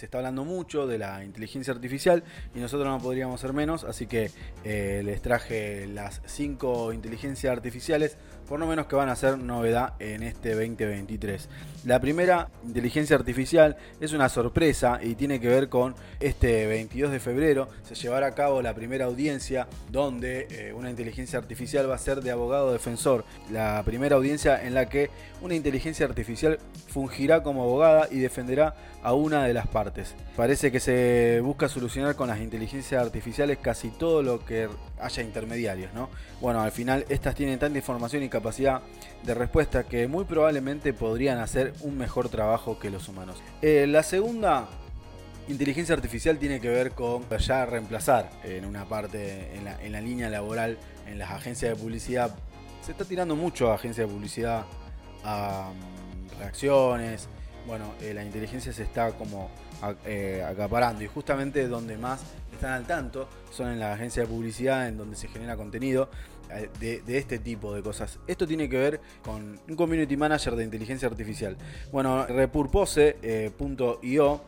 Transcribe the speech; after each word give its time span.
se 0.00 0.06
está 0.06 0.16
hablando 0.16 0.46
mucho 0.46 0.86
de 0.86 0.96
la 0.96 1.22
inteligencia 1.22 1.74
artificial 1.74 2.24
y 2.54 2.58
nosotros 2.58 2.88
no 2.88 2.98
podríamos 2.98 3.38
ser 3.38 3.52
menos, 3.52 3.84
así 3.84 4.06
que 4.06 4.30
eh, 4.64 5.02
les 5.04 5.20
traje 5.20 5.86
las 5.86 6.22
cinco 6.24 6.94
inteligencias 6.94 7.52
artificiales, 7.52 8.16
por 8.50 8.58
lo 8.58 8.66
menos 8.66 8.86
que 8.86 8.96
van 8.96 9.08
a 9.08 9.14
ser 9.14 9.38
novedad 9.38 9.92
en 10.00 10.24
este 10.24 10.56
2023. 10.56 11.48
La 11.84 12.00
primera 12.00 12.48
inteligencia 12.66 13.14
artificial 13.14 13.76
es 14.00 14.12
una 14.12 14.28
sorpresa 14.28 14.98
y 15.00 15.14
tiene 15.14 15.38
que 15.38 15.46
ver 15.46 15.68
con 15.68 15.94
este 16.18 16.66
22 16.66 17.12
de 17.12 17.20
febrero, 17.20 17.68
se 17.84 17.94
llevará 17.94 18.26
a 18.26 18.34
cabo 18.34 18.60
la 18.60 18.74
primera 18.74 19.04
audiencia 19.04 19.68
donde 19.92 20.48
eh, 20.50 20.72
una 20.72 20.90
inteligencia 20.90 21.38
artificial 21.38 21.88
va 21.88 21.94
a 21.94 21.98
ser 21.98 22.22
de 22.22 22.32
abogado 22.32 22.72
defensor. 22.72 23.24
La 23.52 23.80
primera 23.84 24.16
audiencia 24.16 24.60
en 24.60 24.74
la 24.74 24.88
que 24.88 25.10
una 25.42 25.54
inteligencia 25.54 26.04
artificial 26.04 26.58
fungirá 26.88 27.44
como 27.44 27.62
abogada 27.62 28.08
y 28.10 28.18
defenderá 28.18 28.74
a 29.02 29.14
una 29.14 29.44
de 29.44 29.54
las 29.54 29.68
partes. 29.68 30.16
Parece 30.36 30.72
que 30.72 30.80
se 30.80 31.40
busca 31.40 31.68
solucionar 31.68 32.16
con 32.16 32.28
las 32.28 32.40
inteligencias 32.40 33.00
artificiales 33.00 33.58
casi 33.62 33.90
todo 33.90 34.22
lo 34.22 34.44
que 34.44 34.68
haya 35.00 35.22
intermediarios, 35.22 35.94
¿no? 35.94 36.10
Bueno, 36.40 36.60
al 36.60 36.72
final 36.72 37.06
estas 37.08 37.34
tienen 37.34 37.58
tanta 37.58 37.78
información 37.78 38.22
y 38.22 38.28
capacidad 38.28 38.39
de 39.22 39.34
respuesta 39.34 39.84
que 39.84 40.08
muy 40.08 40.24
probablemente 40.24 40.92
podrían 40.92 41.38
hacer 41.38 41.72
un 41.82 41.98
mejor 41.98 42.28
trabajo 42.28 42.78
que 42.78 42.90
los 42.90 43.08
humanos. 43.08 43.42
Eh, 43.62 43.86
la 43.86 44.02
segunda 44.02 44.68
inteligencia 45.48 45.94
artificial 45.94 46.38
tiene 46.38 46.60
que 46.60 46.68
ver 46.68 46.92
con 46.92 47.28
ya 47.38 47.66
reemplazar 47.66 48.30
en 48.44 48.64
una 48.64 48.84
parte, 48.86 49.54
en 49.56 49.64
la, 49.64 49.82
en 49.82 49.92
la 49.92 50.00
línea 50.00 50.30
laboral, 50.30 50.78
en 51.06 51.18
las 51.18 51.30
agencias 51.30 51.76
de 51.76 51.82
publicidad. 51.82 52.34
Se 52.82 52.92
está 52.92 53.04
tirando 53.04 53.36
mucho 53.36 53.70
a 53.70 53.74
agencias 53.74 54.08
de 54.08 54.14
publicidad, 54.14 54.64
a 55.24 55.70
mm, 55.72 56.38
reacciones. 56.38 57.28
Bueno, 57.66 57.92
eh, 58.00 58.14
la 58.14 58.24
inteligencia 58.24 58.72
se 58.72 58.82
está 58.82 59.12
como 59.12 59.50
eh, 60.06 60.44
acaparando 60.46 61.04
y 61.04 61.06
justamente 61.06 61.68
donde 61.68 61.96
más 61.98 62.22
están 62.60 62.74
al 62.74 62.86
tanto 62.86 63.26
son 63.50 63.70
en 63.70 63.80
las 63.80 63.94
agencias 63.94 64.28
de 64.28 64.34
publicidad, 64.34 64.86
en 64.86 64.98
donde 64.98 65.16
se 65.16 65.28
genera 65.28 65.56
contenido 65.56 66.10
eh, 66.50 66.68
de, 66.78 67.00
de, 67.00 67.16
este 67.16 67.38
tipo 67.38 67.74
de 67.74 67.82
cosas. 67.82 68.18
Esto 68.26 68.46
tiene 68.46 68.68
que 68.68 68.76
ver 68.76 69.00
con 69.22 69.58
un 69.66 69.76
community 69.76 70.14
manager 70.14 70.56
de 70.56 70.64
inteligencia 70.64 71.08
artificial. 71.08 71.56
Bueno, 71.90 72.26
repurpose.io 72.26 74.42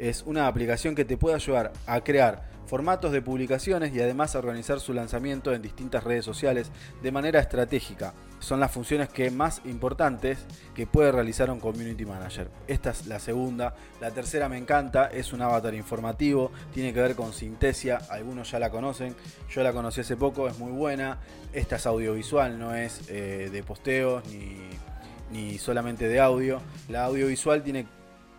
es 0.00 0.22
una 0.26 0.46
aplicación 0.46 0.94
que 0.94 1.04
te 1.04 1.18
puede 1.18 1.36
ayudar 1.36 1.72
a 1.86 2.02
crear 2.02 2.48
formatos 2.66 3.12
de 3.12 3.20
publicaciones 3.20 3.92
y 3.92 4.00
además 4.00 4.34
a 4.34 4.38
organizar 4.38 4.80
su 4.80 4.94
lanzamiento 4.94 5.52
en 5.52 5.60
distintas 5.60 6.04
redes 6.04 6.24
sociales 6.24 6.70
de 7.02 7.12
manera 7.12 7.40
estratégica. 7.40 8.14
Son 8.38 8.60
las 8.60 8.70
funciones 8.70 9.08
que 9.08 9.30
más 9.30 9.60
importantes 9.64 10.38
que 10.74 10.86
puede 10.86 11.12
realizar 11.12 11.50
un 11.50 11.60
community 11.60 12.06
manager. 12.06 12.48
Esta 12.66 12.90
es 12.90 13.06
la 13.06 13.18
segunda. 13.18 13.74
La 14.00 14.12
tercera 14.12 14.48
me 14.48 14.56
encanta, 14.56 15.08
es 15.08 15.32
un 15.32 15.42
avatar 15.42 15.74
informativo, 15.74 16.52
tiene 16.72 16.94
que 16.94 17.00
ver 17.02 17.16
con 17.16 17.32
Sintesia, 17.32 17.98
algunos 18.08 18.50
ya 18.52 18.58
la 18.58 18.70
conocen, 18.70 19.14
yo 19.50 19.62
la 19.62 19.72
conocí 19.72 20.00
hace 20.00 20.16
poco, 20.16 20.48
es 20.48 20.58
muy 20.58 20.72
buena. 20.72 21.18
Esta 21.52 21.76
es 21.76 21.86
audiovisual, 21.86 22.58
no 22.58 22.74
es 22.74 23.02
eh, 23.08 23.50
de 23.52 23.62
posteos 23.64 24.24
ni, 24.28 24.56
ni 25.32 25.58
solamente 25.58 26.08
de 26.08 26.20
audio. 26.20 26.62
La 26.88 27.04
audiovisual 27.04 27.62
tiene 27.62 27.86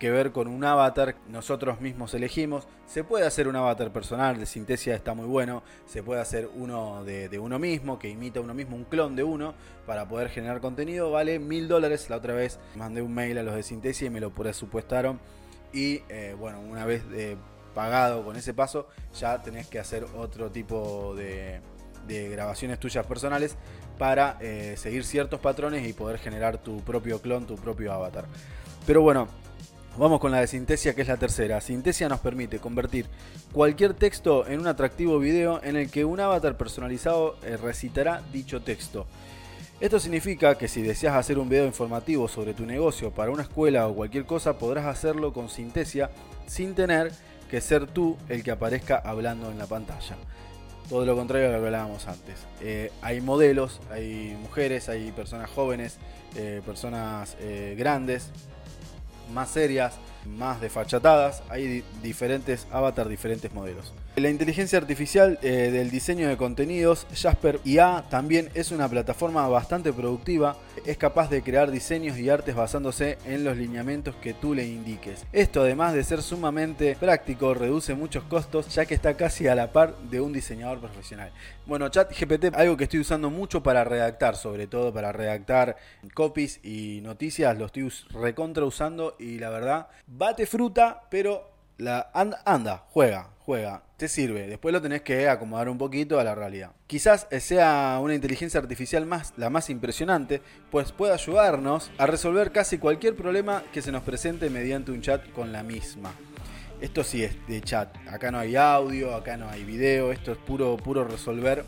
que 0.00 0.10
ver 0.10 0.32
con 0.32 0.48
un 0.48 0.64
avatar 0.64 1.14
nosotros 1.28 1.80
mismos 1.80 2.14
elegimos. 2.14 2.66
Se 2.86 3.04
puede 3.04 3.26
hacer 3.26 3.46
un 3.46 3.54
avatar 3.54 3.92
personal, 3.92 4.40
de 4.40 4.46
Sintesia 4.46 4.94
está 4.96 5.12
muy 5.12 5.26
bueno. 5.26 5.62
Se 5.86 6.02
puede 6.02 6.22
hacer 6.22 6.48
uno 6.56 7.04
de, 7.04 7.38
uno 7.38 7.58
mismo, 7.58 7.98
que 7.98 8.08
imita 8.08 8.40
uno 8.40 8.54
mismo, 8.54 8.76
un 8.76 8.84
clon 8.84 9.14
de 9.14 9.22
uno, 9.22 9.54
para 9.86 10.08
poder 10.08 10.30
generar 10.30 10.60
contenido. 10.60 11.10
Vale 11.10 11.38
mil 11.38 11.68
dólares. 11.68 12.08
La 12.08 12.16
otra 12.16 12.32
vez 12.32 12.58
mandé 12.76 13.02
un 13.02 13.12
mail 13.14 13.36
a 13.38 13.42
los 13.42 13.54
de 13.54 13.62
Sintesia 13.62 14.06
y 14.06 14.10
me 14.10 14.20
lo 14.20 14.30
presupuestaron. 14.30 15.20
Y 15.72 16.02
eh, 16.08 16.34
bueno, 16.36 16.60
una 16.60 16.86
vez 16.86 17.04
eh, 17.12 17.36
pagado 17.74 18.24
con 18.24 18.36
ese 18.36 18.54
paso, 18.54 18.88
ya 19.18 19.42
tenés 19.42 19.68
que 19.68 19.78
hacer 19.78 20.06
otro 20.16 20.50
tipo 20.50 21.14
de, 21.14 21.60
grabaciones 22.08 22.80
tuyas 22.80 23.06
personales 23.06 23.54
para 23.98 24.38
eh, 24.40 24.74
seguir 24.78 25.04
ciertos 25.04 25.40
patrones 25.40 25.86
y 25.86 25.92
poder 25.92 26.18
generar 26.18 26.56
tu 26.56 26.80
propio 26.80 27.20
clon, 27.20 27.46
tu 27.46 27.56
propio 27.56 27.92
avatar. 27.92 28.24
Pero 28.86 29.02
bueno, 29.02 29.28
Vamos 29.98 30.20
con 30.20 30.30
la 30.30 30.38
de 30.38 30.46
Sintesia, 30.46 30.94
que 30.94 31.02
es 31.02 31.08
la 31.08 31.16
tercera. 31.16 31.60
Sintesia 31.60 32.08
nos 32.08 32.20
permite 32.20 32.58
convertir 32.58 33.06
cualquier 33.52 33.92
texto 33.92 34.46
en 34.46 34.60
un 34.60 34.68
atractivo 34.68 35.18
video 35.18 35.60
en 35.64 35.76
el 35.76 35.90
que 35.90 36.04
un 36.04 36.20
avatar 36.20 36.56
personalizado 36.56 37.36
eh, 37.42 37.56
recitará 37.56 38.22
dicho 38.32 38.62
texto. 38.62 39.06
Esto 39.80 39.98
significa 39.98 40.56
que 40.56 40.68
si 40.68 40.80
deseas 40.80 41.16
hacer 41.16 41.38
un 41.38 41.48
video 41.48 41.66
informativo 41.66 42.28
sobre 42.28 42.54
tu 42.54 42.66
negocio 42.66 43.10
para 43.10 43.32
una 43.32 43.42
escuela 43.42 43.88
o 43.88 43.94
cualquier 43.94 44.26
cosa, 44.26 44.58
podrás 44.58 44.86
hacerlo 44.86 45.32
con 45.32 45.48
Sintesia 45.48 46.10
sin 46.46 46.74
tener 46.74 47.10
que 47.50 47.60
ser 47.60 47.86
tú 47.86 48.16
el 48.28 48.44
que 48.44 48.52
aparezca 48.52 48.96
hablando 48.96 49.50
en 49.50 49.58
la 49.58 49.66
pantalla. 49.66 50.16
Todo 50.88 51.04
lo 51.04 51.16
contrario 51.16 51.48
a 51.48 51.52
lo 51.52 51.60
que 51.60 51.66
hablábamos 51.66 52.06
antes. 52.06 52.36
Eh, 52.60 52.92
hay 53.02 53.20
modelos, 53.20 53.80
hay 53.90 54.36
mujeres, 54.40 54.88
hay 54.88 55.10
personas 55.12 55.50
jóvenes, 55.50 55.98
eh, 56.36 56.62
personas 56.64 57.36
grandes, 57.76 58.30
más 59.32 59.50
serias, 59.50 59.94
más 60.26 60.60
desfachatadas. 60.60 61.42
Hay 61.48 61.84
diferentes 62.02 62.66
avatars, 62.70 63.08
diferentes 63.08 63.52
modelos. 63.52 63.92
La 64.20 64.28
inteligencia 64.28 64.78
artificial 64.78 65.38
eh, 65.40 65.70
del 65.72 65.90
diseño 65.90 66.28
de 66.28 66.36
contenidos, 66.36 67.06
Jasper 67.14 67.58
IA, 67.64 68.04
también 68.10 68.50
es 68.52 68.70
una 68.70 68.86
plataforma 68.86 69.48
bastante 69.48 69.94
productiva. 69.94 70.58
Es 70.84 70.98
capaz 70.98 71.30
de 71.30 71.42
crear 71.42 71.70
diseños 71.70 72.18
y 72.18 72.28
artes 72.28 72.54
basándose 72.54 73.16
en 73.24 73.44
los 73.44 73.56
lineamientos 73.56 74.14
que 74.16 74.34
tú 74.34 74.52
le 74.52 74.66
indiques. 74.66 75.24
Esto, 75.32 75.62
además 75.62 75.94
de 75.94 76.04
ser 76.04 76.20
sumamente 76.20 76.98
práctico, 77.00 77.54
reduce 77.54 77.94
muchos 77.94 78.22
costos 78.24 78.68
ya 78.74 78.84
que 78.84 78.92
está 78.92 79.16
casi 79.16 79.48
a 79.48 79.54
la 79.54 79.72
par 79.72 79.96
de 80.10 80.20
un 80.20 80.34
diseñador 80.34 80.80
profesional. 80.80 81.32
Bueno, 81.64 81.88
ChatGPT, 81.88 82.54
algo 82.54 82.76
que 82.76 82.84
estoy 82.84 83.00
usando 83.00 83.30
mucho 83.30 83.62
para 83.62 83.84
redactar, 83.84 84.36
sobre 84.36 84.66
todo 84.66 84.92
para 84.92 85.12
redactar 85.12 85.78
copies 86.12 86.60
y 86.62 87.00
noticias, 87.02 87.56
lo 87.56 87.64
estoy 87.66 87.90
recontra 88.10 88.66
usando 88.66 89.16
y 89.18 89.38
la 89.38 89.48
verdad, 89.48 89.88
bate 90.06 90.44
fruta, 90.44 91.04
pero 91.08 91.49
la 91.80 92.10
anda, 92.12 92.84
juega, 92.90 93.30
juega, 93.40 93.82
te 93.96 94.08
sirve. 94.08 94.46
Después 94.46 94.72
lo 94.72 94.80
tenés 94.80 95.02
que 95.02 95.28
acomodar 95.28 95.68
un 95.68 95.78
poquito 95.78 96.20
a 96.20 96.24
la 96.24 96.34
realidad. 96.34 96.72
Quizás 96.86 97.26
sea 97.40 97.98
una 98.00 98.14
inteligencia 98.14 98.60
artificial 98.60 99.06
más, 99.06 99.32
la 99.36 99.50
más 99.50 99.70
impresionante, 99.70 100.42
pues 100.70 100.92
puede 100.92 101.12
ayudarnos 101.12 101.90
a 101.98 102.06
resolver 102.06 102.52
casi 102.52 102.78
cualquier 102.78 103.16
problema 103.16 103.62
que 103.72 103.82
se 103.82 103.92
nos 103.92 104.02
presente 104.02 104.50
mediante 104.50 104.92
un 104.92 105.00
chat 105.00 105.30
con 105.32 105.52
la 105.52 105.62
misma. 105.62 106.12
Esto 106.80 107.04
sí 107.04 107.24
es 107.24 107.36
de 107.46 107.60
chat. 107.60 107.94
Acá 108.08 108.30
no 108.30 108.38
hay 108.38 108.56
audio, 108.56 109.14
acá 109.14 109.36
no 109.36 109.48
hay 109.48 109.64
video. 109.64 110.12
Esto 110.12 110.32
es 110.32 110.38
puro, 110.38 110.76
puro 110.76 111.04
resolver 111.04 111.64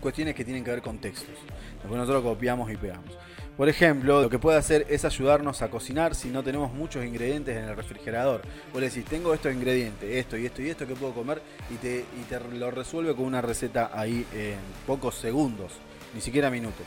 cuestiones 0.00 0.34
que 0.34 0.44
tienen 0.44 0.64
que 0.64 0.70
ver 0.70 0.82
con 0.82 0.98
textos. 0.98 1.36
Después 1.74 1.96
nosotros 1.96 2.22
copiamos 2.22 2.70
y 2.70 2.76
pegamos. 2.76 3.16
Por 3.56 3.68
ejemplo, 3.68 4.20
lo 4.20 4.28
que 4.28 4.40
puede 4.40 4.58
hacer 4.58 4.84
es 4.88 5.04
ayudarnos 5.04 5.62
a 5.62 5.70
cocinar 5.70 6.16
si 6.16 6.28
no 6.28 6.42
tenemos 6.42 6.72
muchos 6.72 7.04
ingredientes 7.04 7.56
en 7.56 7.64
el 7.64 7.76
refrigerador. 7.76 8.42
Vos 8.72 8.80
le 8.80 8.88
decís, 8.88 9.04
tengo 9.04 9.32
estos 9.32 9.54
ingredientes, 9.54 10.10
esto 10.10 10.36
y 10.36 10.46
esto 10.46 10.60
y 10.60 10.70
esto 10.70 10.88
que 10.88 10.96
puedo 10.96 11.14
comer 11.14 11.40
y 11.70 11.76
te, 11.76 12.04
lo 12.52 12.72
resuelve 12.72 13.14
con 13.14 13.26
una 13.26 13.40
receta 13.40 13.92
ahí 13.94 14.26
en 14.34 14.56
pocos 14.88 15.14
segundos, 15.14 15.72
ni 16.14 16.20
siquiera 16.20 16.50
minutos. 16.50 16.86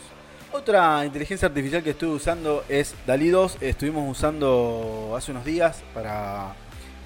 Otra 0.51 1.05
inteligencia 1.05 1.47
artificial 1.47 1.83
que 1.83 1.91
estoy 1.91 2.09
usando 2.09 2.65
es 2.67 2.95
DALI 3.05 3.29
2. 3.29 3.57
Estuvimos 3.61 4.09
usando 4.09 5.13
hace 5.15 5.31
unos 5.31 5.45
días 5.45 5.83
para 5.93 6.53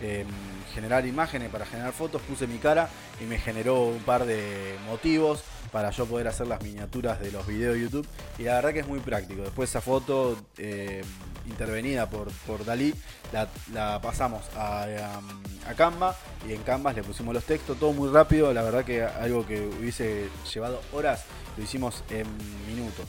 em, 0.02 0.26
generar 0.74 1.06
imágenes, 1.06 1.50
para 1.50 1.68
generar 1.68 1.94
fotos. 1.94 2.22
Puse 2.24 2.48
mi 2.48 2.58
cara 2.58 2.90
y 3.20 3.26
me 3.26 3.38
generó 3.38 3.84
un 3.84 4.00
par 4.00 4.26
de 4.26 4.76
motivos 4.88 5.44
para 5.72 5.92
yo 5.92 6.06
poder 6.06 6.28
hacer 6.28 6.48
las 6.48 6.62
miniaturas 6.62 7.20
de 7.20 7.32
los 7.32 7.48
videos 7.48 7.76
de 7.76 7.82
YouTube. 7.82 8.08
Y 8.38 8.44
la 8.44 8.56
verdad 8.56 8.74
que 8.74 8.80
es 8.80 8.88
muy 8.88 9.00
práctico. 9.00 9.42
Después 9.42 9.70
esa 9.70 9.82
foto 9.82 10.38
eh, 10.58 11.04
intervenida 11.48 12.10
por, 12.10 12.30
por 12.48 12.66
Dalí 12.66 12.94
la, 13.74 14.00
pasamos 14.02 14.44
a, 14.56 14.84
a, 14.84 15.74
Canva 15.76 16.16
y 16.48 16.54
en 16.54 16.64
Canva 16.64 16.94
le 16.94 17.04
pusimos 17.04 17.34
los 17.34 17.44
textos, 17.46 17.80
todo 17.80 17.94
muy 17.94 18.10
rápido. 18.10 18.54
La 18.54 18.62
verdad 18.62 18.84
que 18.84 19.04
algo 19.04 19.46
que 19.46 19.62
hubiese 19.80 20.30
llevado 20.54 20.82
horas 20.94 21.26
lo 21.58 21.64
hicimos 21.64 22.04
en 22.10 22.28
minutos. 22.68 23.08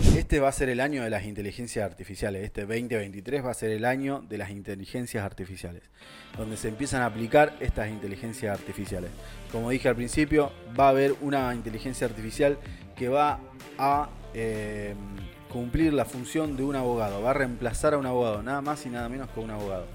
Este 0.00 0.40
va 0.40 0.48
a 0.48 0.52
ser 0.52 0.68
el 0.70 0.80
año 0.80 1.04
de 1.04 1.10
las 1.10 1.24
inteligencias 1.24 1.84
artificiales. 1.84 2.44
Este 2.44 2.62
2023 2.62 3.44
va 3.44 3.50
a 3.52 3.54
ser 3.54 3.70
el 3.70 3.84
año 3.84 4.24
de 4.28 4.38
las 4.38 4.50
inteligencias 4.50 5.24
artificiales, 5.24 5.82
donde 6.36 6.56
se 6.56 6.68
empiezan 6.68 7.02
a 7.02 7.06
aplicar 7.06 7.56
estas 7.60 7.88
inteligencias 7.88 8.58
artificiales. 8.58 9.10
Como 9.52 9.70
dije 9.70 9.88
al 9.88 9.94
principio, 9.94 10.50
va 10.78 10.86
a 10.86 10.90
haber 10.90 11.14
una 11.20 11.54
inteligencia 11.54 12.08
artificial 12.08 12.58
que 12.96 13.08
va 13.08 13.38
a 13.78 14.08
eh, 14.34 14.94
cumplir 15.48 15.92
la 15.92 16.04
función 16.04 16.56
de 16.56 16.64
un 16.64 16.74
abogado, 16.74 17.22
va 17.22 17.30
a 17.30 17.34
reemplazar 17.34 17.94
a 17.94 17.98
un 17.98 18.06
abogado, 18.06 18.42
nada 18.42 18.60
más 18.60 18.84
y 18.86 18.88
nada 18.88 19.08
menos 19.08 19.30
que 19.30 19.38
un 19.38 19.50
abogado. 19.50 19.86